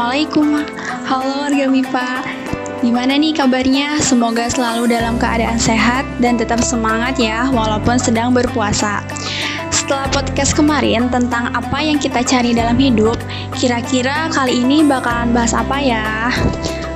Assalamualaikum. 0.00 0.64
Halo 1.12 1.44
warga 1.44 1.68
MIPA. 1.68 2.10
Gimana 2.80 3.20
nih 3.20 3.36
kabarnya? 3.36 4.00
Semoga 4.00 4.48
selalu 4.48 4.88
dalam 4.88 5.20
keadaan 5.20 5.60
sehat 5.60 6.08
dan 6.24 6.40
tetap 6.40 6.64
semangat 6.64 7.20
ya 7.20 7.44
walaupun 7.52 8.00
sedang 8.00 8.32
berpuasa. 8.32 9.04
Setelah 9.68 10.08
podcast 10.08 10.56
kemarin 10.56 11.12
tentang 11.12 11.52
apa 11.52 11.84
yang 11.84 12.00
kita 12.00 12.24
cari 12.24 12.56
dalam 12.56 12.80
hidup, 12.80 13.20
kira-kira 13.60 14.32
kali 14.32 14.64
ini 14.64 14.80
bakalan 14.88 15.36
bahas 15.36 15.52
apa 15.52 15.76
ya? 15.76 16.32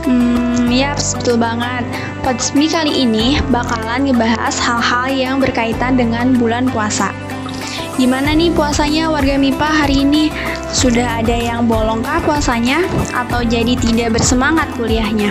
Hmm, 0.09 0.73
ya 0.73 0.96
betul 0.96 1.36
banget. 1.36 1.84
Podcast 2.25 2.57
kali 2.57 3.05
ini 3.05 3.36
bakalan 3.52 4.09
ngebahas 4.09 4.57
hal-hal 4.57 5.12
yang 5.12 5.45
berkaitan 5.45 6.01
dengan 6.01 6.32
bulan 6.41 6.65
puasa. 6.73 7.12
Gimana 8.01 8.32
nih 8.32 8.48
puasanya 8.48 9.12
warga 9.12 9.37
MIPA 9.37 9.68
hari 9.84 10.09
ini? 10.09 10.32
Sudah 10.74 11.23
ada 11.23 11.33
yang 11.38 11.70
bolongkah 11.70 12.19
puasanya? 12.27 12.82
Atau 13.15 13.46
jadi 13.46 13.78
tidak 13.78 14.19
bersemangat 14.19 14.66
kuliahnya? 14.74 15.30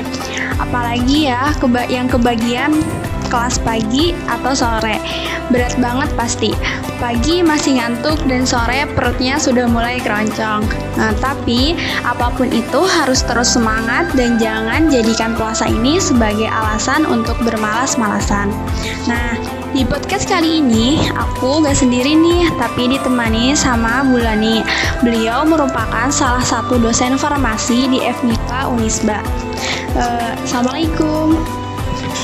Apalagi 0.55 1.27
ya 1.27 1.51
keba 1.59 1.83
yang 1.91 2.07
kebagian 2.07 2.71
kelas 3.27 3.59
pagi 3.59 4.15
atau 4.31 4.55
sore. 4.55 5.01
Berat 5.51 5.75
banget 5.81 6.07
pasti. 6.15 6.55
Pagi 7.01 7.43
masih 7.43 7.81
ngantuk 7.81 8.21
dan 8.29 8.47
sore 8.47 8.87
perutnya 8.95 9.35
sudah 9.35 9.67
mulai 9.67 9.99
keroncong. 9.99 10.63
Nah, 10.95 11.11
tapi 11.19 11.75
apa 12.07 12.31
pun 12.37 12.47
itu 12.47 12.79
harus 12.85 13.25
terus 13.27 13.51
semangat 13.51 14.07
dan 14.15 14.39
jangan 14.39 14.87
jadikan 14.87 15.35
puasa 15.35 15.67
ini 15.67 15.99
sebagai 15.99 16.47
alasan 16.47 17.03
untuk 17.09 17.35
bermalas-malasan. 17.43 18.47
Nah, 19.09 19.35
di 19.73 19.81
podcast 19.81 20.29
kali 20.29 20.61
ini, 20.61 21.01
aku 21.17 21.65
gak 21.65 21.73
sendiri 21.73 22.13
nih, 22.13 22.45
tapi 22.61 22.93
ditemani 22.93 23.57
sama 23.57 24.05
Bulani. 24.05 24.61
Beliau 25.01 25.41
merupakan 25.49 26.13
salah 26.13 26.45
satu 26.45 26.77
dosen 26.77 27.17
farmasi 27.17 27.89
di 27.89 27.97
FMIPA 28.05 28.69
Unisba. 28.69 29.19
Uh, 29.97 30.37
Assalamualaikum. 30.45 31.33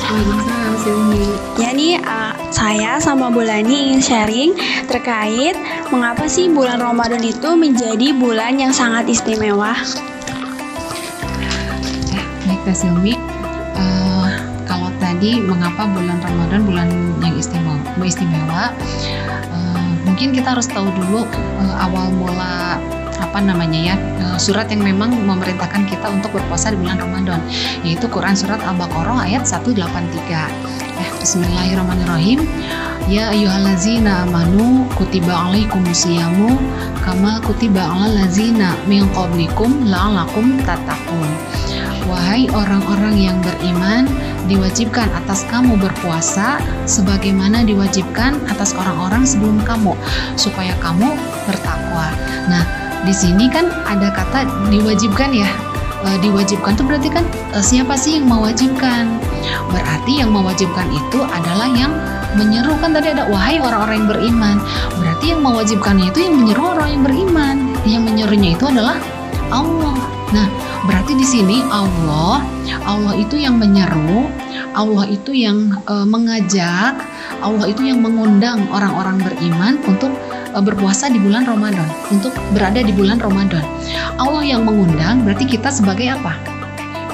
Waalaikumsalam, 0.09 0.73
Silmi. 0.86 1.25
Ya 1.58 1.69
nih, 1.73 1.97
uh, 2.06 2.38
saya 2.53 3.02
sama 3.02 3.33
Bulani 3.33 3.97
ingin 3.97 4.02
sharing 4.06 4.52
terkait 4.86 5.58
mengapa 5.89 6.30
sih 6.30 6.53
bulan 6.53 6.78
Ramadan 6.78 7.25
itu 7.25 7.58
menjadi 7.58 8.13
bulan 8.13 8.61
yang 8.61 8.69
sangat 8.69 9.09
istimewa. 9.09 9.73
Ya, 12.13 12.22
baik, 12.45 12.78
Silmi 12.78 13.17
tadi 15.03 15.44
mengapa 15.44 15.83
bulan 15.91 16.23
Ramadan 16.23 16.61
bulan 16.63 16.88
yang 17.19 17.35
istimewa 17.35 17.80
istimewa? 17.99 18.72
Uh, 19.52 19.89
mungkin 20.08 20.31
kita 20.31 20.55
harus 20.55 20.72
tahu 20.72 20.88
dulu 20.95 21.27
uh, 21.59 21.75
awal 21.83 22.08
mula 22.16 22.80
apa 23.19 23.44
namanya 23.44 23.94
ya 23.94 23.95
uh, 24.23 24.39
surat 24.39 24.72
yang 24.72 24.80
memang 24.80 25.11
memerintahkan 25.11 25.83
kita 25.91 26.07
untuk 26.07 26.31
berpuasa 26.31 26.72
di 26.72 26.80
bulan 26.80 26.97
Ramadan 27.03 27.44
yaitu 27.83 28.07
Quran 28.07 28.33
surat 28.33 28.63
Al-Baqarah 28.63 29.27
ayat 29.27 29.44
183 29.44 29.75
eh, 31.00 31.09
Bismillahirrahmanirrahim. 31.19 32.39
Ya 33.11 33.33
ayyuhallazina 33.33 34.23
amanu 34.30 34.85
kutiba 34.94 35.33
alaikumusyamu 35.50 36.55
kama 37.02 37.41
kutiba 37.41 37.81
alal 37.81 38.30
min 38.85 39.03
qablikum 39.11 39.89
la'alakum 39.89 40.61
tattaqun. 40.63 41.30
Wahai 42.05 42.47
orang-orang 42.53 43.16
yang 43.17 43.38
beriman 43.41 44.07
diwajibkan 44.50 45.08
atas 45.14 45.45
kamu 45.47 45.78
berpuasa 45.78 46.58
sebagaimana 46.89 47.61
diwajibkan 47.64 48.42
atas 48.50 48.73
orang-orang 48.73 49.23
sebelum 49.23 49.61
kamu 49.61 49.94
supaya 50.36 50.73
kamu 50.81 51.14
bertakwa. 51.45 52.09
Nah, 52.50 52.66
di 53.06 53.13
sini 53.13 53.47
kan 53.47 53.69
ada 53.85 54.09
kata 54.09 54.50
diwajibkan 54.73 55.31
ya. 55.31 55.50
E, 56.00 56.16
diwajibkan 56.23 56.79
itu 56.79 56.84
berarti 56.88 57.09
kan 57.12 57.23
e, 57.53 57.59
siapa 57.62 57.94
sih 57.96 58.18
yang 58.18 58.28
mewajibkan? 58.28 59.19
Berarti 59.69 60.19
yang 60.19 60.34
mewajibkan 60.34 60.88
itu 60.90 61.19
adalah 61.23 61.69
yang 61.69 61.94
menyeru 62.35 62.75
kan 62.81 62.94
tadi 62.94 63.13
ada 63.13 63.29
wahai 63.29 63.62
orang-orang 63.62 64.03
yang 64.03 64.09
beriman. 64.09 64.57
Berarti 64.97 65.25
yang 65.35 65.41
mewajibkannya 65.46 66.09
itu 66.12 66.19
yang 66.25 66.35
menyeru 66.40 66.63
orang 66.75 66.90
yang 66.97 67.03
beriman. 67.06 67.56
Yang 67.88 68.03
menyerunya 68.09 68.50
itu 68.57 68.66
adalah 68.68 68.97
Allah. 69.53 70.19
Nah, 70.29 70.45
berarti 70.85 71.17
di 71.17 71.25
sini 71.25 71.66
Allah, 71.73 72.45
Allah 72.85 73.13
itu 73.17 73.34
yang 73.34 73.57
menyeru, 73.57 74.29
Allah 74.78 75.09
itu 75.09 75.34
yang 75.34 75.73
e, 75.90 76.06
mengajak, 76.06 77.01
Allah 77.41 77.66
itu 77.66 77.81
yang 77.81 78.06
mengundang 78.06 78.69
orang-orang 78.69 79.17
beriman 79.17 79.81
untuk 79.90 80.13
e, 80.53 80.57
berpuasa 80.62 81.09
di 81.09 81.17
bulan 81.17 81.50
Ramadan, 81.50 81.90
untuk 82.13 82.29
berada 82.53 82.78
di 82.85 82.94
bulan 82.94 83.17
Ramadan. 83.17 83.66
Allah 84.22 84.45
yang 84.45 84.69
mengundang, 84.69 85.25
berarti 85.25 85.50
kita 85.50 85.73
sebagai 85.73 86.13
apa? 86.13 86.38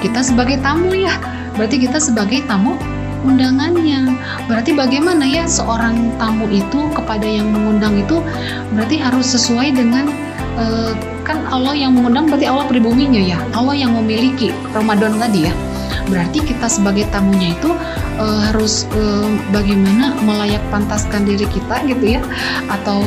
Kita 0.04 0.20
sebagai 0.20 0.60
tamu 0.60 0.92
ya. 0.92 1.16
Berarti 1.56 1.88
kita 1.88 1.96
sebagai 1.96 2.44
tamu 2.44 2.76
undangannya. 3.24 4.12
Berarti 4.44 4.76
bagaimana 4.76 5.24
ya 5.24 5.48
seorang 5.48 6.12
tamu 6.20 6.44
itu 6.52 6.92
kepada 6.92 7.24
yang 7.24 7.48
mengundang 7.48 7.96
itu 7.96 8.20
berarti 8.76 9.00
harus 9.00 9.24
sesuai 9.32 9.72
dengan 9.72 10.04
uh, 10.60 10.92
kan 11.26 11.42
Allah 11.50 11.74
yang 11.74 11.98
mengundang 11.98 12.30
berarti 12.30 12.46
Allah 12.46 12.64
pribuminya 12.70 13.18
ya? 13.18 13.38
Allah 13.50 13.74
yang 13.74 13.98
memiliki 13.98 14.54
Ramadan 14.70 15.18
tadi 15.18 15.50
ya? 15.50 15.52
Berarti 16.06 16.38
kita 16.38 16.70
sebagai 16.70 17.10
tamunya 17.10 17.58
itu 17.58 17.74
uh, 18.22 18.40
harus 18.46 18.86
uh, 18.94 19.26
bagaimana 19.50 20.14
melayak 20.22 20.62
pantaskan 20.70 21.26
diri 21.26 21.44
kita 21.50 21.82
gitu 21.90 22.16
ya? 22.16 22.22
Atau 22.70 23.02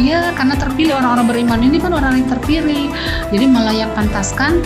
ya 0.00 0.32
karena 0.32 0.56
terpilih 0.56 0.96
orang-orang 0.96 1.28
beriman 1.28 1.60
ini 1.60 1.76
kan 1.76 1.92
orang 1.92 2.24
yang 2.24 2.28
terpilih. 2.32 2.88
Jadi 3.28 3.44
melayak 3.44 3.92
pantaskan 3.92 4.64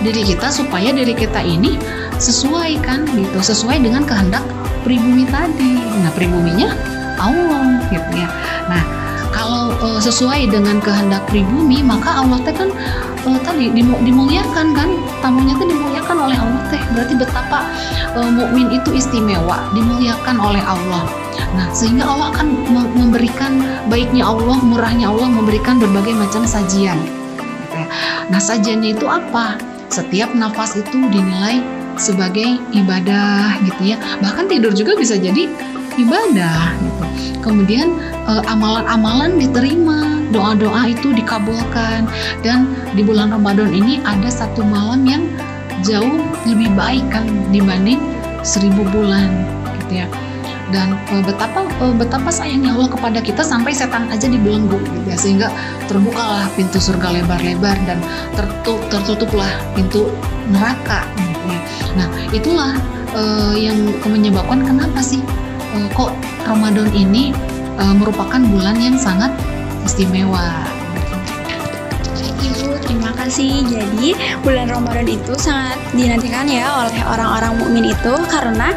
diri 0.00 0.24
kita 0.24 0.48
supaya 0.48 0.88
diri 0.90 1.12
kita 1.12 1.44
ini 1.44 1.76
sesuai 2.16 2.80
kan 2.80 3.04
gitu 3.12 3.38
sesuai 3.44 3.84
dengan 3.84 4.08
kehendak 4.08 4.42
pribumi 4.88 5.28
tadi. 5.28 5.76
Nah 6.00 6.10
pribuminya 6.16 6.72
Allah 7.20 7.84
gitu 7.92 8.10
ya. 8.16 8.28
Nah 8.72 9.03
kalau 9.34 9.74
uh, 9.82 9.98
sesuai 9.98 10.46
dengan 10.46 10.78
kehendak 10.78 11.26
pribumi 11.26 11.82
maka 11.82 12.22
Allah 12.22 12.38
teh 12.46 12.54
kan 12.54 12.70
uh, 13.26 13.38
tadi 13.42 13.74
dimuliakan 13.74 14.70
kan? 14.70 14.88
Tamunya 15.18 15.58
teh 15.58 15.66
dimuliakan 15.66 16.16
oleh 16.30 16.38
Allah 16.38 16.62
teh. 16.70 16.78
Berarti 16.94 17.14
betapa 17.18 17.66
uh, 18.14 18.30
mukmin 18.30 18.70
itu 18.70 18.94
istimewa 18.94 19.66
dimuliakan 19.74 20.38
oleh 20.38 20.62
Allah. 20.62 21.02
Nah 21.58 21.66
sehingga 21.74 22.06
Allah 22.06 22.30
akan 22.30 22.46
memberikan 22.94 23.58
baiknya 23.90 24.22
Allah 24.22 24.58
murahnya 24.62 25.10
Allah 25.10 25.26
memberikan 25.26 25.82
berbagai 25.82 26.14
macam 26.14 26.46
sajian. 26.46 26.96
Nah 28.30 28.38
sajiannya 28.38 28.94
itu 28.94 29.06
apa? 29.10 29.58
Setiap 29.90 30.30
nafas 30.34 30.78
itu 30.78 30.94
dinilai 31.10 31.58
sebagai 31.98 32.58
ibadah 32.74 33.58
gitu 33.66 33.94
ya. 33.94 33.96
Bahkan 34.22 34.46
tidur 34.50 34.74
juga 34.74 34.94
bisa 34.98 35.18
jadi 35.18 35.50
ibadah 35.98 36.74
gitu. 36.80 37.04
Kemudian 37.44 38.00
eh, 38.24 38.42
amalan-amalan 38.48 39.36
diterima, 39.36 40.24
doa-doa 40.34 40.90
itu 40.90 41.14
dikabulkan 41.14 42.10
dan 42.42 42.72
di 42.98 43.06
bulan 43.06 43.30
Ramadan 43.30 43.70
ini 43.70 44.02
ada 44.02 44.26
satu 44.26 44.66
malam 44.66 45.06
yang 45.06 45.22
jauh 45.84 46.18
lebih 46.48 46.72
baik 46.74 47.04
kan 47.12 47.28
dibanding 47.52 48.00
seribu 48.42 48.82
bulan 48.90 49.30
gitu 49.84 50.02
ya. 50.02 50.08
Dan 50.72 50.96
e, 51.12 51.22
betapa 51.22 51.68
e, 51.78 51.92
betapa 51.94 52.32
sayangnya 52.32 52.74
Allah 52.74 52.90
kepada 52.90 53.20
kita 53.20 53.44
sampai 53.44 53.70
setan 53.76 54.08
aja 54.10 54.26
dibelenggu 54.26 54.80
gitu 54.80 55.06
ya 55.06 55.14
sehingga 55.14 55.48
terbukalah 55.86 56.48
pintu 56.56 56.80
surga 56.80 57.20
lebar-lebar 57.20 57.76
dan 57.84 58.00
tertutup 58.34 58.80
tertutuplah 58.88 59.52
pintu 59.76 60.08
neraka 60.50 61.04
gitu 61.20 61.46
ya. 61.52 61.60
Nah, 61.94 62.08
itulah 62.32 62.72
e, 63.12 63.22
yang 63.60 63.76
menyebabkan 64.08 64.64
kenapa 64.66 64.98
sih 65.04 65.20
uh, 65.20 65.43
kok 65.92 66.12
Ramadan 66.44 66.88
ini 66.94 67.34
uh, 67.78 67.94
merupakan 67.94 68.40
bulan 68.40 68.76
yang 68.78 68.96
sangat 68.98 69.30
istimewa. 69.84 70.64
Ibu, 72.44 72.76
terima 72.84 73.10
kasih. 73.16 73.64
Jadi, 73.64 74.16
bulan 74.44 74.68
Ramadan 74.68 75.08
itu 75.08 75.32
sangat 75.36 75.80
dinantikan 75.96 76.44
ya 76.44 76.86
oleh 76.86 77.00
orang-orang 77.08 77.56
mukmin 77.56 77.84
itu 77.92 78.14
karena 78.28 78.72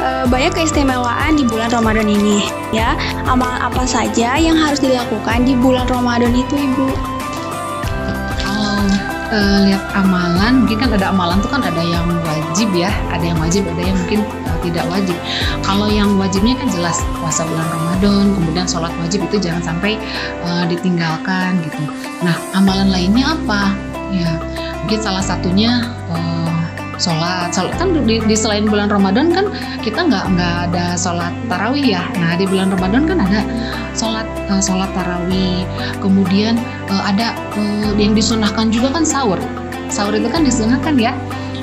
e, 0.00 0.24
banyak 0.28 0.56
keistimewaan 0.56 1.36
di 1.36 1.44
bulan 1.44 1.68
Ramadan 1.68 2.08
ini. 2.08 2.48
Ya, 2.72 2.96
amalan 3.28 3.60
apa 3.60 3.84
saja 3.84 4.40
yang 4.40 4.56
harus 4.56 4.80
dilakukan 4.80 5.44
di 5.44 5.52
bulan 5.56 5.84
Ramadan 5.88 6.32
itu, 6.32 6.54
Ibu? 6.56 7.09
E, 9.30 9.38
lihat 9.70 9.84
amalan, 9.94 10.66
mungkin 10.66 10.82
kan 10.82 10.90
ada 10.90 11.14
amalan 11.14 11.38
tuh 11.38 11.54
kan 11.54 11.62
ada 11.62 11.78
yang 11.78 12.02
wajib 12.26 12.66
ya, 12.74 12.90
ada 13.14 13.22
yang 13.22 13.38
wajib, 13.38 13.62
ada 13.62 13.78
yang 13.78 13.94
mungkin 13.94 14.26
tidak 14.66 14.84
wajib. 14.90 15.14
Kalau 15.62 15.86
yang 15.86 16.18
wajibnya 16.18 16.58
kan 16.58 16.68
jelas 16.68 16.98
puasa 17.22 17.46
bulan 17.46 17.68
Ramadan, 17.70 18.34
kemudian 18.34 18.66
sholat 18.66 18.90
wajib 18.98 19.22
itu 19.30 19.38
jangan 19.38 19.62
sampai 19.62 19.96
uh, 20.42 20.66
ditinggalkan 20.66 21.62
gitu. 21.62 21.82
Nah, 22.26 22.34
amalan 22.58 22.90
lainnya 22.90 23.38
apa? 23.38 23.70
Ya, 24.10 24.34
mungkin 24.82 24.98
salah 24.98 25.22
satunya 25.22 25.86
uh, 26.10 26.39
sholat. 27.00 27.50
Sholat 27.50 27.74
kan 27.80 27.96
di, 28.04 28.20
di 28.20 28.36
selain 28.36 28.68
bulan 28.68 28.92
Ramadan 28.92 29.32
kan 29.32 29.48
kita 29.80 30.06
nggak 30.06 30.24
nggak 30.36 30.56
ada 30.70 30.94
sholat 30.94 31.32
tarawih 31.48 31.96
ya. 31.96 32.04
Nah 32.20 32.36
di 32.36 32.44
bulan 32.44 32.70
Ramadan 32.70 33.08
kan 33.08 33.18
ada 33.18 33.40
sholat 33.96 34.28
uh, 34.52 34.60
sholat 34.60 34.92
tarawih. 34.92 35.64
Kemudian 35.98 36.60
uh, 36.92 37.02
ada 37.08 37.32
uh, 37.56 37.90
yang 37.96 38.12
disunahkan 38.12 38.68
juga 38.68 38.92
kan 38.92 39.02
sahur. 39.02 39.40
Sahur 39.90 40.14
itu 40.14 40.28
kan 40.28 40.44
disunahkan 40.44 40.94
ya. 41.00 41.16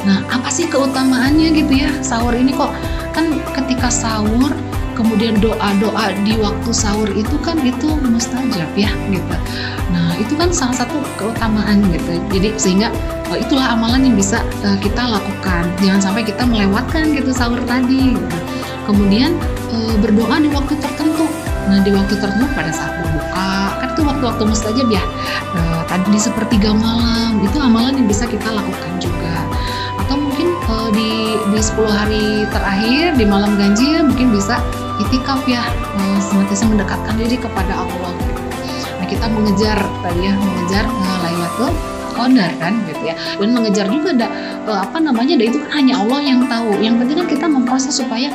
Nah 0.04 0.26
apa 0.28 0.50
sih 0.50 0.66
keutamaannya 0.68 1.54
gitu 1.54 1.74
ya? 1.86 1.92
Sahur 2.02 2.34
ini 2.34 2.52
kok 2.52 2.74
kan 3.14 3.38
ketika 3.56 3.88
sahur 3.94 4.52
kemudian 4.98 5.38
doa-doa 5.38 6.18
di 6.26 6.34
waktu 6.42 6.74
sahur 6.74 7.06
itu 7.14 7.38
kan 7.46 7.62
itu 7.62 7.94
mustajab 8.02 8.66
ya 8.74 8.90
gitu. 9.14 9.36
Nah 9.94 10.18
itu 10.18 10.34
kan 10.34 10.50
salah 10.50 10.74
satu 10.74 10.98
keutamaan 11.22 11.86
gitu. 11.94 12.18
Jadi 12.34 12.58
sehingga 12.58 12.90
oh, 13.30 13.38
itulah 13.38 13.78
amalan 13.78 14.10
yang 14.10 14.18
bisa 14.18 14.42
uh, 14.66 14.78
kita 14.82 15.06
lakukan. 15.06 15.70
Jangan 15.86 16.02
sampai 16.02 16.26
kita 16.26 16.42
melewatkan 16.50 17.14
gitu 17.14 17.30
sahur 17.30 17.62
tadi. 17.70 18.18
Gitu. 18.18 18.38
Kemudian 18.90 19.38
uh, 19.70 19.94
berdoa 20.02 20.42
di 20.42 20.50
waktu 20.50 20.74
tertentu. 20.82 21.30
Nah 21.70 21.78
di 21.86 21.94
waktu 21.94 22.18
tertentu 22.18 22.50
pada 22.58 22.74
saat 22.74 22.98
berbuka 22.98 23.52
kan 23.78 23.88
itu 23.94 24.02
waktu-waktu 24.02 24.44
mustajab 24.50 24.88
ya. 24.90 25.04
Uh, 25.54 25.86
tadi 25.86 26.10
di 26.10 26.20
sepertiga 26.20 26.74
malam 26.74 27.38
itu 27.46 27.62
amalan 27.62 27.94
yang 28.02 28.10
bisa 28.10 28.26
kita 28.26 28.50
lakukan 28.50 28.98
juga. 28.98 29.46
Uh, 30.88 30.96
di 30.96 31.36
di 31.52 31.60
10 31.60 31.84
hari 31.92 32.48
terakhir 32.48 33.20
di 33.20 33.28
malam 33.28 33.60
ganjil 33.60 34.08
mungkin 34.08 34.32
bisa 34.32 34.56
itikaf 35.04 35.44
ya 35.44 35.68
uh, 36.00 36.20
senantiasa 36.24 36.64
mendekatkan 36.64 37.20
diri 37.20 37.36
kepada 37.36 37.84
Allah. 37.84 38.16
Nah 38.96 39.04
kita 39.04 39.28
mengejar 39.28 39.76
tadi 40.00 40.32
ya 40.32 40.34
mengejar 40.40 40.88
uh, 40.88 41.18
Lailatul 41.28 41.76
Qadar 42.16 42.52
kan 42.56 42.74
gitu 42.88 43.04
ya. 43.04 43.20
Dan 43.36 43.52
mengejar 43.52 43.92
juga 43.92 44.16
ada 44.16 44.28
uh, 44.64 44.80
apa 44.88 44.98
namanya 45.04 45.36
ada 45.36 45.46
itu 45.52 45.60
kan 45.68 45.72
hanya 45.76 46.00
Allah 46.00 46.20
yang 46.24 46.48
tahu. 46.48 46.72
Yang 46.80 46.96
penting 47.04 47.18
kan 47.20 47.28
kita 47.36 47.46
memproses 47.52 47.92
supaya 47.92 48.32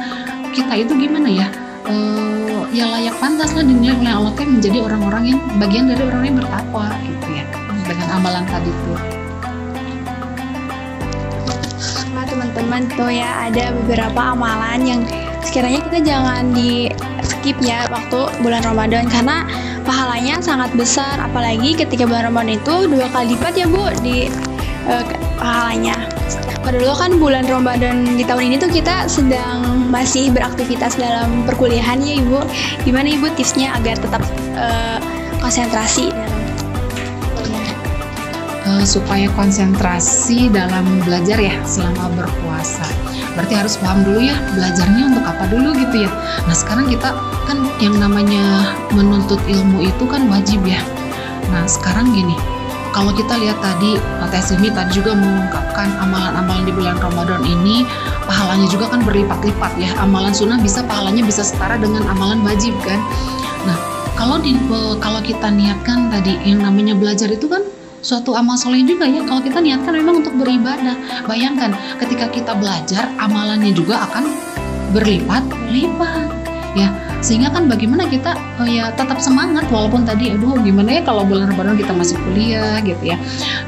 kita 0.52 0.76
itu 0.76 0.92
gimana 0.92 1.32
ya 1.32 1.48
uh, 1.88 2.68
ya 2.68 2.84
layak 2.84 3.16
pantas 3.16 3.56
lah 3.56 3.64
dinilai 3.64 3.96
oleh 3.96 4.12
Allah 4.12 4.32
menjadi 4.36 4.78
orang-orang 4.84 5.24
yang 5.32 5.40
bagian 5.56 5.88
dari 5.88 6.04
orang 6.04 6.22
yang 6.28 6.36
bertakwa 6.36 6.92
gitu 7.00 7.28
ya 7.32 7.44
dengan 7.88 8.08
amalan 8.20 8.44
tadi 8.44 8.68
tuh 8.84 9.11
teman-teman 12.32 12.88
tuh 12.96 13.12
ya 13.12 13.52
ada 13.52 13.76
beberapa 13.84 14.32
amalan 14.32 14.80
yang 14.80 15.00
sekiranya 15.44 15.84
kita 15.92 15.98
jangan 16.00 16.56
di 16.56 16.88
skip 17.20 17.60
ya 17.60 17.84
waktu 17.92 18.32
bulan 18.40 18.64
Ramadan 18.64 19.04
karena 19.04 19.44
pahalanya 19.84 20.40
sangat 20.40 20.72
besar 20.72 21.20
apalagi 21.20 21.76
ketika 21.76 22.08
bulan 22.08 22.32
Ramadan 22.32 22.56
itu 22.56 22.88
dua 22.88 23.04
kali 23.12 23.36
lipat 23.36 23.52
ya 23.60 23.68
Bu 23.68 23.84
di 24.00 24.32
uh, 24.88 25.04
pahalanya. 25.36 26.08
Padahal 26.62 26.94
kan 26.94 27.12
bulan 27.18 27.44
Ramadan 27.44 28.16
di 28.16 28.22
tahun 28.22 28.54
ini 28.54 28.56
tuh 28.56 28.70
kita 28.70 29.10
sedang 29.10 29.90
masih 29.90 30.30
beraktivitas 30.30 30.94
dalam 30.94 31.42
perkuliahan 31.44 31.98
ya 32.00 32.22
Ibu. 32.22 32.38
Gimana 32.86 33.12
Ibu 33.12 33.34
tipsnya 33.34 33.74
agar 33.76 33.98
tetap 33.98 34.22
uh, 34.54 35.02
konsentrasi 35.42 36.14
dalam 36.14 36.41
uh, 38.66 38.84
supaya 38.84 39.28
konsentrasi 39.34 40.50
dalam 40.50 41.02
belajar 41.02 41.38
ya 41.38 41.56
selama 41.66 42.10
berpuasa. 42.14 42.86
Berarti 43.32 43.54
harus 43.56 43.74
paham 43.80 44.04
dulu 44.04 44.20
ya 44.20 44.36
belajarnya 44.52 45.02
untuk 45.14 45.24
apa 45.24 45.44
dulu 45.48 45.72
gitu 45.76 46.04
ya. 46.04 46.10
Nah 46.44 46.54
sekarang 46.54 46.86
kita 46.90 47.16
kan 47.48 47.58
yang 47.80 47.96
namanya 47.96 48.76
menuntut 48.92 49.40
ilmu 49.48 49.82
itu 49.82 50.04
kan 50.04 50.28
wajib 50.28 50.60
ya. 50.68 50.80
Nah 51.48 51.64
sekarang 51.64 52.12
gini, 52.12 52.36
kalau 52.92 53.12
kita 53.12 53.40
lihat 53.40 53.56
tadi 53.64 53.96
Tes 54.32 54.48
ini 54.48 54.72
tadi 54.72 54.96
juga 54.96 55.12
mengungkapkan 55.12 55.92
amalan-amalan 56.00 56.64
di 56.64 56.72
bulan 56.72 56.96
Ramadan 56.96 57.44
ini 57.44 57.84
pahalanya 58.24 58.64
juga 58.72 58.88
kan 58.88 59.04
berlipat-lipat 59.04 59.76
ya. 59.76 59.92
Amalan 60.00 60.32
sunnah 60.32 60.56
bisa 60.56 60.80
pahalanya 60.88 61.20
bisa 61.20 61.44
setara 61.44 61.76
dengan 61.76 62.08
amalan 62.08 62.40
wajib 62.40 62.72
kan. 62.80 62.96
Nah 63.68 63.76
kalau 64.16 64.40
di 64.40 64.56
kalau 65.04 65.20
kita 65.20 65.52
niatkan 65.52 66.08
tadi 66.08 66.40
yang 66.48 66.64
namanya 66.64 66.96
belajar 66.96 67.28
itu 67.28 67.44
kan 67.44 67.60
suatu 68.02 68.34
amal 68.34 68.58
soleh 68.58 68.82
juga 68.82 69.06
ya. 69.06 69.22
Kalau 69.24 69.40
kita 69.40 69.62
niatkan 69.62 69.94
memang 69.94 70.26
untuk 70.26 70.34
beribadah. 70.36 70.98
Bayangkan 71.24 71.72
ketika 72.02 72.28
kita 72.28 72.52
belajar 72.58 73.08
amalannya 73.16 73.72
juga 73.72 74.04
akan 74.10 74.26
berlipat-lipat 74.92 76.28
ya. 76.76 76.90
Sehingga 77.22 77.54
kan 77.54 77.70
bagaimana 77.70 78.10
kita 78.10 78.34
oh 78.58 78.66
ya 78.66 78.90
tetap 78.98 79.22
semangat 79.22 79.70
walaupun 79.70 80.02
tadi 80.02 80.34
aduh 80.34 80.58
gimana 80.58 80.98
ya 80.98 81.02
kalau 81.06 81.22
bulan 81.22 81.54
Ramadan 81.54 81.78
kita 81.78 81.94
masih 81.94 82.18
kuliah 82.18 82.82
gitu 82.82 83.14
ya. 83.14 83.16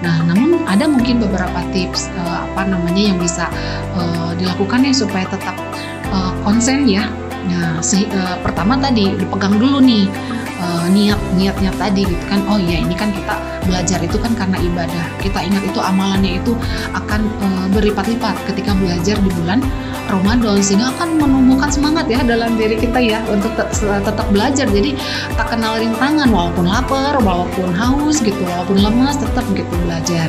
Nah 0.02 0.26
namun 0.26 0.66
ada 0.66 0.90
mungkin 0.90 1.22
beberapa 1.22 1.62
tips 1.70 2.10
uh, 2.19 2.50
apa 2.50 2.66
namanya 2.66 3.14
yang 3.14 3.19
bisa 3.22 3.46
uh, 3.94 4.34
dilakukan 4.34 4.82
ya 4.82 4.90
supaya 4.90 5.22
tetap 5.31 5.54
uh, 6.10 6.34
konsen 6.42 6.90
ya. 6.90 7.06
Nah 7.46 7.78
si, 7.78 8.10
uh, 8.10 8.42
pertama 8.42 8.75
tadi 8.75 9.14
dipegang 9.14 9.54
dulu 9.54 9.78
nih 9.78 10.10
uh, 10.58 10.90
niat 10.90 11.20
niatnya 11.38 11.70
tadi 11.78 12.10
gitu 12.10 12.25
kan. 12.26 12.42
Oh 12.50 12.58
ya 12.58 12.82
ini 12.82 12.98
kan 12.98 13.14
kita 13.14 13.38
belajar 13.66 13.99
itu 14.00 14.16
kan 14.20 14.32
karena 14.37 14.56
ibadah. 14.61 15.05
Kita 15.20 15.40
ingat 15.40 15.62
itu 15.64 15.81
amalannya 15.81 16.40
itu 16.40 16.52
akan 16.93 17.20
uh, 17.40 17.66
berlipat-lipat 17.72 18.37
ketika 18.52 18.72
belajar 18.76 19.16
di 19.19 19.31
bulan 19.40 19.61
Ramadan 20.08 20.61
sehingga 20.61 20.93
akan 20.94 21.16
menumbuhkan 21.19 21.72
semangat 21.72 22.06
ya 22.06 22.20
dalam 22.22 22.55
diri 22.61 22.76
kita 22.76 23.00
ya 23.00 23.19
untuk 23.26 23.50
tetap 23.81 24.26
belajar. 24.31 24.69
Jadi 24.69 24.94
tak 25.34 25.50
kenal 25.50 25.81
rintangan 25.81 26.28
walaupun 26.28 26.69
lapar 26.69 27.16
walaupun 27.19 27.72
haus 27.72 28.20
gitu 28.20 28.40
walaupun 28.44 28.84
lemas 28.84 29.16
tetap 29.19 29.44
gitu 29.56 29.75
belajar. 29.88 30.28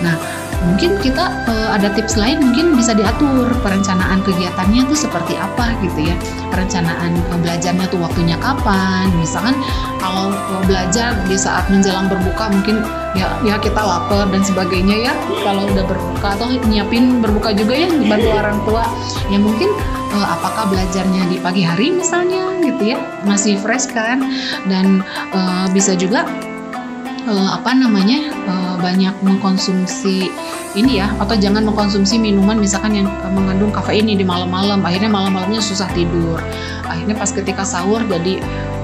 Nah 0.00 0.16
mungkin 0.64 0.96
kita 1.04 1.24
uh, 1.46 1.68
ada 1.76 1.92
tips 1.92 2.16
lain 2.16 2.40
mungkin 2.40 2.72
bisa 2.74 2.96
diatur 2.96 3.52
perencanaan 3.60 4.24
kegiatannya 4.24 4.88
tuh 4.88 4.98
seperti 4.98 5.36
apa 5.36 5.76
gitu 5.84 6.08
ya. 6.08 6.16
Perencanaan 6.48 7.18
uh, 7.30 7.38
belajarnya 7.40 7.86
tuh 7.92 8.00
waktunya 8.00 8.38
kapan. 8.40 9.12
Misalkan 9.20 9.54
kalau 10.00 10.32
belajar 10.64 11.14
di 11.28 11.36
saat 11.36 11.68
menjelang 11.68 12.08
berbuka 12.08 12.48
mungkin 12.50 12.80
ya 13.16 13.28
ya 13.44 13.56
kita 13.60 13.78
lapar 13.78 14.28
dan 14.32 14.42
sebagainya 14.42 15.10
ya. 15.10 15.12
Kalau 15.44 15.68
udah 15.68 15.84
berbuka 15.84 16.28
atau 16.40 16.48
nyiapin 16.66 17.20
berbuka 17.20 17.52
juga 17.52 17.74
ya 17.76 17.88
dibantu 17.92 18.28
orang 18.32 18.58
tua. 18.64 18.84
Ya 19.28 19.38
mungkin 19.38 19.70
uh, 20.16 20.26
apakah 20.40 20.72
belajarnya 20.72 21.28
di 21.28 21.36
pagi 21.38 21.62
hari 21.62 21.92
misalnya 21.92 22.56
gitu 22.64 22.96
ya 22.96 22.98
masih 23.28 23.60
fresh 23.60 23.92
kan. 23.92 24.24
Dan 24.66 25.04
uh, 25.36 25.66
bisa 25.70 25.92
juga 25.94 26.26
uh, 27.26 27.50
apa 27.58 27.74
namanya 27.74 28.30
uh, 28.46 28.74
banyak 28.78 29.12
mengkonsumsi 29.20 30.30
ini 30.78 31.02
ya 31.02 31.10
atau 31.18 31.34
jangan 31.34 31.66
mengkonsumsi 31.66 32.16
minuman 32.16 32.56
misalkan 32.56 32.94
yang 32.94 33.08
uh, 33.26 33.32
mengandung 33.32 33.74
kafein 33.74 34.06
di 34.06 34.22
malam-malam 34.22 34.80
akhirnya 34.86 35.10
malam-malamnya 35.10 35.60
susah 35.60 35.90
tidur. 35.92 36.38
Akhirnya 36.86 37.18
pas 37.18 37.30
ketika 37.34 37.66
sahur 37.66 38.00
jadi 38.06 38.38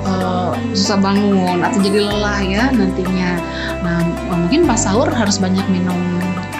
uh, 0.04 0.52
susah 0.74 0.98
bangun 0.98 1.62
atau 1.62 1.78
jadi 1.80 1.98
lelah 2.02 2.40
ya 2.42 2.64
nantinya. 2.74 3.38
Nah 3.86 4.02
mungkin 4.34 4.66
pas 4.66 4.82
sahur 4.82 5.06
harus 5.08 5.38
banyak 5.38 5.64
minum 5.70 5.98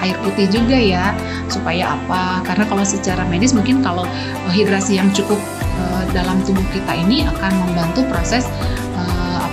air 0.03 0.19
putih 0.27 0.51
juga 0.51 0.75
ya 0.75 1.15
supaya 1.47 1.99
apa? 1.99 2.43
Karena 2.47 2.67
kalau 2.67 2.83
secara 2.87 3.23
medis 3.27 3.55
mungkin 3.55 3.83
kalau 3.83 4.07
hidrasi 4.51 4.99
yang 4.99 5.11
cukup 5.15 5.39
uh, 5.79 6.03
dalam 6.11 6.43
tubuh 6.43 6.65
kita 6.75 6.95
ini 6.95 7.23
akan 7.27 7.53
membantu 7.63 8.03
proses 8.11 8.47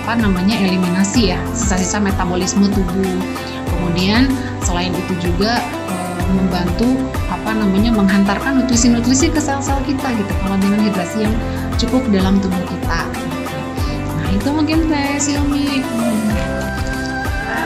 apa 0.00 0.16
namanya 0.16 0.56
eliminasi 0.56 1.36
ya 1.36 1.40
sisa-sisa 1.52 2.00
metabolisme 2.00 2.66
tubuh. 2.72 3.14
Kemudian 3.68 4.32
selain 4.64 4.90
itu 4.96 5.30
juga 5.30 5.60
e, 5.88 5.96
membantu 6.32 6.98
apa 7.28 7.52
namanya 7.54 7.92
menghantarkan 7.94 8.64
nutrisi-nutrisi 8.64 9.30
ke 9.30 9.40
sel-sel 9.40 9.78
kita 9.84 10.08
gitu 10.16 10.32
kalau 10.42 10.56
dengan 10.58 10.80
hidrasi 10.88 11.28
yang 11.28 11.34
cukup 11.76 12.02
dalam 12.10 12.40
tubuh 12.40 12.64
kita. 12.68 13.00
Nah 14.18 14.28
itu 14.32 14.48
mungkin 14.50 14.88
teh 14.88 15.20
Silmi. 15.20 15.84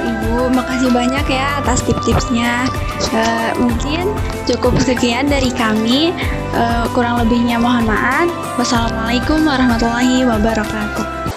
Ibu, 0.04 0.52
makasih 0.52 0.92
banyak 0.92 1.24
ya 1.32 1.64
atas 1.64 1.80
tips-tipsnya. 1.88 2.68
Uh, 3.14 3.52
mungkin 3.56 4.12
cukup 4.44 4.76
sekian 4.82 5.32
dari 5.32 5.48
kami. 5.48 6.12
Uh, 6.52 6.84
kurang 6.92 7.24
lebihnya 7.24 7.56
mohon 7.56 7.88
maaf. 7.88 8.28
Wassalamualaikum 8.60 9.48
warahmatullahi 9.48 10.28
wabarakatuh. 10.28 11.33